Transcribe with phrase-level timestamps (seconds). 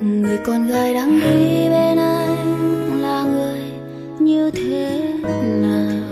[0.00, 3.60] người con gái đang đi bên anh là người
[4.18, 5.02] như thế
[5.42, 6.02] nào?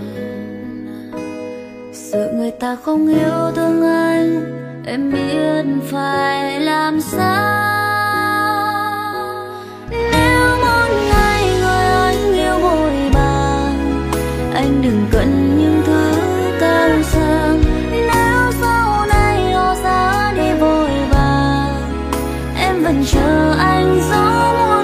[1.93, 4.43] Sợ người ta không yêu thương anh,
[4.85, 7.67] em biết phải làm sao?
[9.91, 10.26] Em
[22.87, 24.76] vẫn chờ anh gió mùa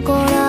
[0.00, 0.41] 过了。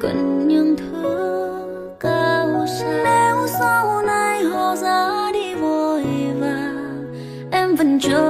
[0.00, 1.18] cần những thứ
[2.00, 3.02] cao xa.
[3.04, 6.04] Nếu sau này họ ra đi vội
[6.40, 7.14] vàng,
[7.50, 8.27] em vẫn chưa